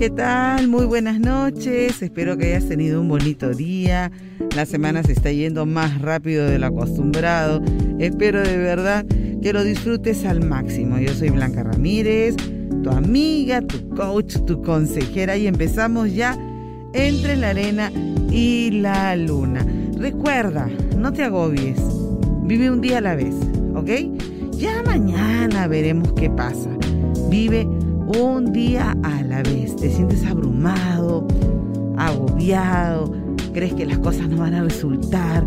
[0.00, 0.66] ¿Qué tal?
[0.68, 2.00] Muy buenas noches.
[2.00, 4.10] Espero que hayas tenido un bonito día.
[4.56, 7.60] La semana se está yendo más rápido de lo acostumbrado.
[7.98, 9.04] Espero de verdad
[9.42, 10.98] que lo disfrutes al máximo.
[10.98, 12.34] Yo soy Blanca Ramírez,
[12.82, 16.34] tu amiga, tu coach, tu consejera y empezamos ya
[16.94, 17.92] entre la arena
[18.30, 19.66] y la luna.
[19.98, 21.78] Recuerda, no te agobies.
[22.44, 23.34] Vive un día a la vez,
[23.74, 23.90] ¿ok?
[24.52, 26.70] Ya mañana veremos qué pasa.
[27.28, 27.68] Vive
[28.18, 29.76] un día a la vez.
[29.76, 31.26] Te sientes abrumado,
[31.96, 33.12] agobiado,
[33.52, 35.44] crees que las cosas no van a resultar,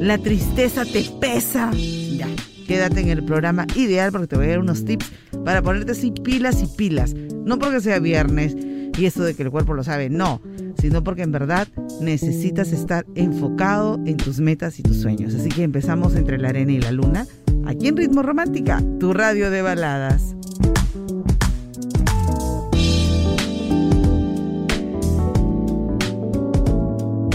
[0.00, 1.70] la tristeza te pesa.
[1.72, 2.28] Ya,
[2.66, 5.12] quédate en el programa ideal porque te voy a dar unos tips
[5.44, 7.14] para ponerte así pilas y pilas.
[7.14, 8.56] No porque sea viernes
[8.96, 10.40] y eso de que el cuerpo lo sabe, no,
[10.80, 11.68] sino porque en verdad
[12.00, 15.34] necesitas estar enfocado en tus metas y tus sueños.
[15.34, 17.26] Así que empezamos entre la arena y la luna,
[17.66, 20.36] aquí en Ritmo Romántica, tu radio de baladas.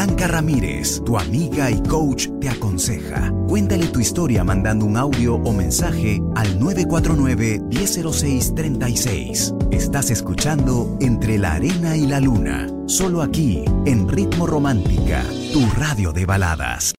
[0.00, 3.30] Blanca Ramírez, tu amiga y coach, te aconseja.
[3.46, 9.54] Cuéntale tu historia mandando un audio o mensaje al 949-100636.
[9.70, 16.14] Estás escuchando Entre la Arena y la Luna, solo aquí, en Ritmo Romántica, tu radio
[16.14, 16.94] de baladas.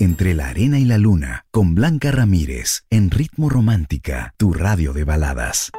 [0.00, 5.04] Entre la Arena y la Luna, con Blanca Ramírez, en Ritmo Romántica, tu radio de
[5.04, 5.70] baladas.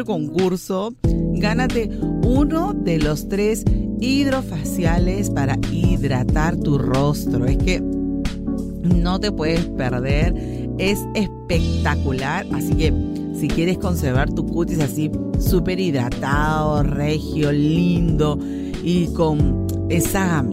[0.00, 0.94] Concurso?
[1.34, 1.90] Gánate
[2.24, 3.64] uno de los tres
[4.00, 7.46] hidrofaciales para hidratar tu rostro.
[7.46, 10.34] Es que no te puedes perder.
[10.78, 12.46] Es espectacular.
[12.52, 12.92] Así que
[13.38, 18.38] si quieres conservar tu cutis así súper hidratado, regio, lindo
[18.82, 20.44] y con esa...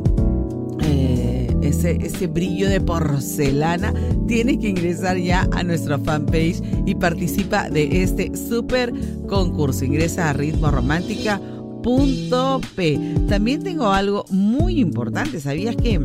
[0.81, 1.28] eh,
[1.61, 3.93] ese, ese brillo de porcelana,
[4.27, 8.93] tienes que ingresar ya a nuestra fanpage y participa de este súper
[9.27, 9.85] concurso.
[9.85, 12.99] Ingresa a ritmoromántica.p.
[13.27, 15.39] También tengo algo muy importante.
[15.39, 15.99] ¿Sabías que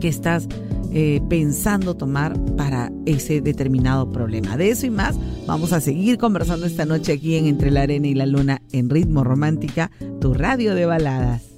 [0.00, 0.48] que estás
[0.92, 4.56] eh, pensando tomar para ese determinado problema.
[4.56, 5.16] De eso y más
[5.46, 8.90] vamos a seguir conversando esta noche aquí en Entre la Arena y la Luna en
[8.90, 11.57] Ritmo Romántica, tu radio de baladas.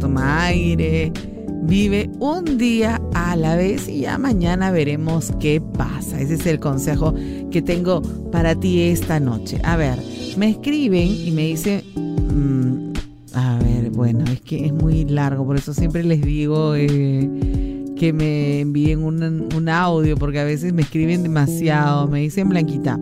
[0.00, 1.12] Toma aire,
[1.62, 6.20] vive un día a la vez y ya mañana veremos qué pasa.
[6.20, 7.14] Ese es el consejo
[7.50, 9.60] que tengo para ti esta noche.
[9.62, 9.98] A ver,
[10.36, 12.92] me escriben y me dicen, mm,
[13.34, 17.30] a ver, bueno, es que es muy largo, por eso siempre les digo eh,
[17.96, 22.98] que me envíen un, un audio, porque a veces me escriben demasiado, me dicen Blanquita.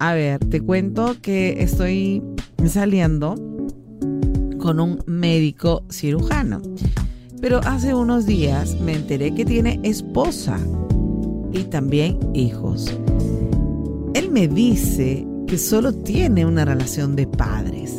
[0.00, 2.22] A ver, te cuento que estoy
[2.66, 3.36] saliendo
[4.64, 6.62] con un médico cirujano.
[7.42, 10.58] Pero hace unos días me enteré que tiene esposa
[11.52, 12.98] y también hijos.
[14.14, 17.94] Él me dice que solo tiene una relación de padres,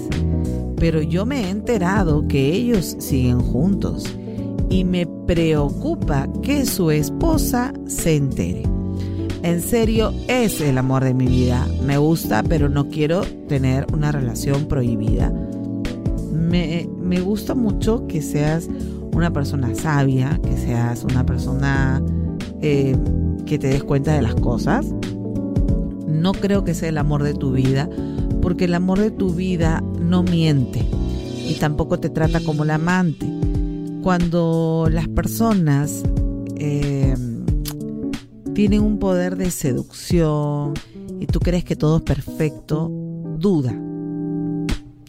[0.78, 4.04] pero yo me he enterado que ellos siguen juntos
[4.68, 8.64] y me preocupa que su esposa se entere.
[9.44, 11.68] En serio, es el amor de mi vida.
[11.86, 15.32] Me gusta, pero no quiero tener una relación prohibida
[16.36, 18.70] me, gusta mucho que seas
[19.14, 22.04] una persona sabia, que seas una persona
[22.62, 22.96] eh,
[23.46, 24.88] que te des cuenta de las cosas.
[26.08, 27.90] No creo que sea el amor de tu vida,
[28.42, 30.86] porque el amor de tu vida no miente
[31.48, 33.28] y tampoco te trata como el amante.
[34.02, 36.04] Cuando las personas
[36.58, 37.16] eh,
[38.54, 40.74] tienen un poder de seducción
[41.20, 42.90] y tú crees que todo es perfecto,
[43.38, 43.76] duda.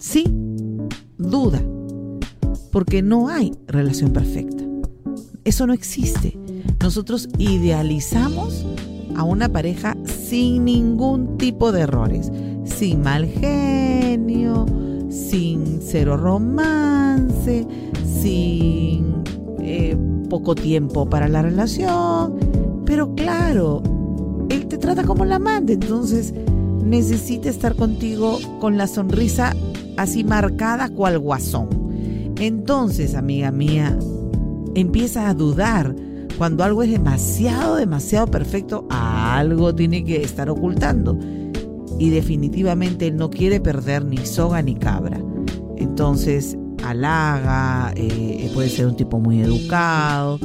[0.00, 0.24] Sí,
[1.36, 1.62] duda,
[2.72, 4.64] porque no hay relación perfecta.
[5.44, 6.38] Eso no existe.
[6.82, 8.66] Nosotros idealizamos
[9.14, 12.32] a una pareja sin ningún tipo de errores,
[12.64, 14.66] sin mal genio,
[15.10, 17.66] sin cero romance,
[18.04, 19.22] sin
[19.60, 19.96] eh,
[20.30, 22.34] poco tiempo para la relación.
[22.86, 23.82] Pero claro,
[24.48, 26.32] él te trata como la amante, entonces
[26.82, 29.54] necesita estar contigo con la sonrisa
[29.96, 31.68] así marcada cual guasón.
[32.38, 33.98] Entonces, amiga mía,
[34.74, 35.94] empieza a dudar.
[36.38, 41.18] Cuando algo es demasiado, demasiado perfecto, algo tiene que estar ocultando.
[41.98, 45.18] Y definitivamente él no quiere perder ni soga ni cabra.
[45.78, 50.38] Entonces, halaga, eh, puede ser un tipo muy educado,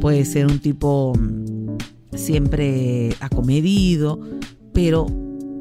[0.00, 1.76] puede ser un tipo mm,
[2.16, 4.18] siempre acomedido,
[4.72, 5.06] pero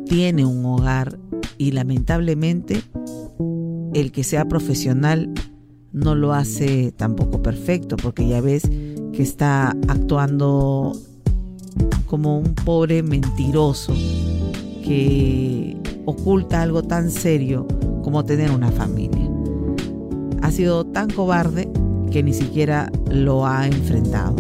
[0.08, 1.20] tiene un hogar
[1.58, 2.82] y lamentablemente
[3.94, 5.32] el que sea profesional
[5.92, 8.64] no lo hace tampoco perfecto, porque ya ves
[9.14, 10.94] que está actuando
[12.08, 13.94] como un pobre mentiroso
[14.84, 17.68] que oculta algo tan serio
[18.04, 19.30] como tener una familia.
[20.42, 21.72] Ha sido tan cobarde
[22.12, 24.36] que ni siquiera lo ha enfrentado.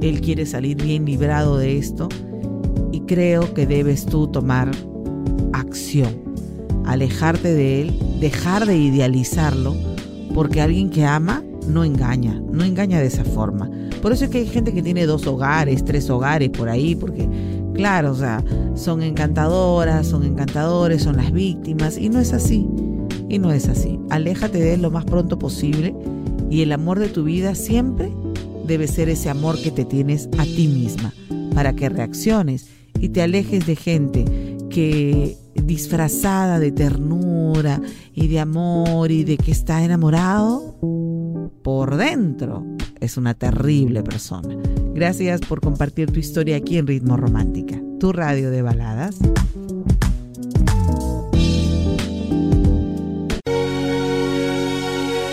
[0.00, 2.08] Él quiere salir bien librado de esto
[2.92, 4.70] y creo que debes tú tomar
[5.52, 6.27] acción
[6.88, 9.76] alejarte de él, dejar de idealizarlo,
[10.34, 13.70] porque alguien que ama no engaña, no engaña de esa forma.
[14.00, 17.28] Por eso es que hay gente que tiene dos hogares, tres hogares por ahí, porque
[17.74, 18.42] claro, o sea,
[18.74, 22.66] son encantadoras, son encantadores, son las víctimas, y no es así,
[23.28, 23.98] y no es así.
[24.10, 25.94] Aléjate de él lo más pronto posible
[26.50, 28.10] y el amor de tu vida siempre
[28.66, 31.12] debe ser ese amor que te tienes a ti misma,
[31.54, 32.66] para que reacciones
[32.98, 34.24] y te alejes de gente
[34.70, 35.36] que
[35.68, 37.80] disfrazada de ternura
[38.12, 40.76] y de amor y de que está enamorado,
[41.62, 42.64] por dentro
[42.98, 44.56] es una terrible persona.
[44.94, 49.18] Gracias por compartir tu historia aquí en Ritmo Romántica, tu radio de baladas.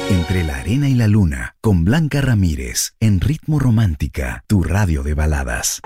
[0.10, 5.14] Entre la arena y la luna, con Blanca Ramírez, en Ritmo Romántica, tu radio de
[5.14, 5.82] baladas.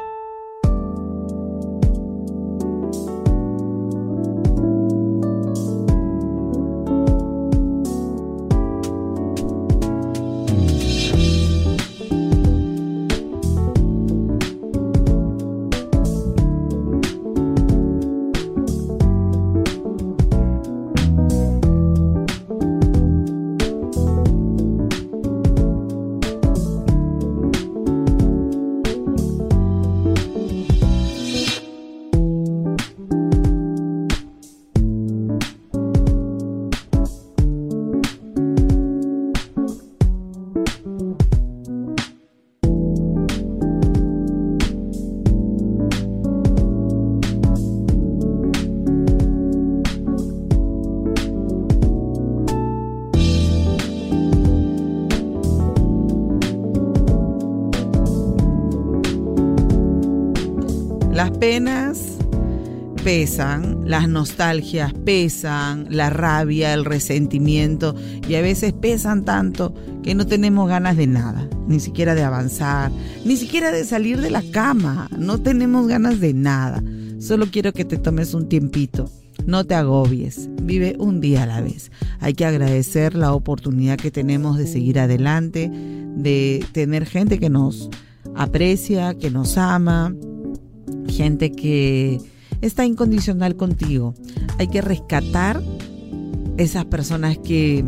[63.10, 67.96] Pesan, las nostalgias pesan, la rabia, el resentimiento
[68.28, 69.74] y a veces pesan tanto
[70.04, 72.92] que no tenemos ganas de nada, ni siquiera de avanzar,
[73.26, 76.84] ni siquiera de salir de la cama, no tenemos ganas de nada.
[77.18, 79.10] Solo quiero que te tomes un tiempito,
[79.48, 81.92] no te agobies, vive un día a la vez.
[82.20, 87.90] Hay que agradecer la oportunidad que tenemos de seguir adelante, de tener gente que nos
[88.36, 90.14] aprecia, que nos ama,
[91.08, 92.22] gente que
[92.62, 94.14] está incondicional contigo.
[94.58, 95.62] Hay que rescatar
[96.58, 97.86] esas personas que